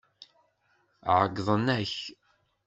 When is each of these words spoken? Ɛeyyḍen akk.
Ɛeyyḍen 1.15 1.65
akk. 1.77 1.97